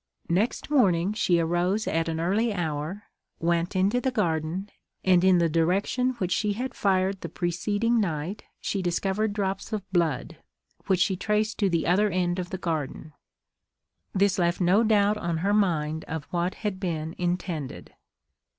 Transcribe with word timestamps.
Next 0.29 0.71
morning 0.71 1.13
she 1.13 1.37
arose 1.37 1.85
at 1.87 2.09
an 2.09 2.19
early 2.19 2.51
hour, 2.55 3.03
went 3.37 3.75
into 3.75 4.01
the 4.01 4.09
garden, 4.09 4.67
and 5.05 5.23
in 5.23 5.37
the 5.37 5.47
direction 5.47 6.13
which 6.13 6.31
she 6.31 6.53
had 6.53 6.73
fired 6.73 7.21
the 7.21 7.29
preceding 7.29 7.99
night 7.99 8.43
she 8.59 8.81
discovered 8.81 9.31
drops 9.31 9.71
of 9.71 9.87
blood, 9.93 10.37
which 10.87 11.01
she 11.01 11.15
traced 11.15 11.59
to 11.59 11.69
the 11.69 11.85
other 11.85 12.09
end 12.09 12.39
of 12.39 12.49
the 12.49 12.57
garden. 12.57 13.13
This 14.11 14.39
left 14.39 14.59
no 14.59 14.81
doubt 14.83 15.19
on 15.19 15.37
her 15.37 15.53
mind 15.53 16.03
of 16.05 16.23
what 16.31 16.55
had 16.65 16.79
been 16.79 17.13
intended. 17.19 17.93